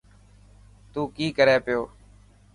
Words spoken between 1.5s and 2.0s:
پيو.